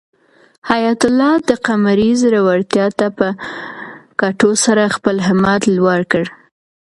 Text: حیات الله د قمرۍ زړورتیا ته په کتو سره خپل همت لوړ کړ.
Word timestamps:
حیات 0.69 1.01
الله 1.09 1.33
د 1.49 1.51
قمرۍ 1.67 2.11
زړورتیا 2.21 2.87
ته 2.99 3.07
په 3.17 3.27
کتو 4.21 4.49
سره 4.65 4.93
خپل 4.95 5.15
همت 5.27 5.61
لوړ 5.77 5.99
کړ. 6.11 6.25